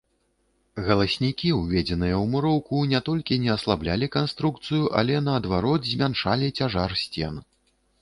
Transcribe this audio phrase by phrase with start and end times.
[0.87, 7.43] Галаснікі, уведзеныя ў муроўку, не толькі не аслаблялі канструкцыю, але наадварот, змяншалі цяжар сцен.